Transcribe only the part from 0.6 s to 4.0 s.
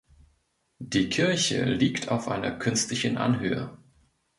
Die Kirche liegt auf einer künstlichen Anhöhe.